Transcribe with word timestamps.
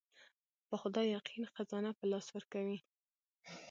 په 0.67 0.75
خدای 0.81 1.07
يقين 1.17 1.43
خزانه 1.53 1.91
په 1.99 2.05
لاس 2.11 2.27
ورکوي. 2.31 2.79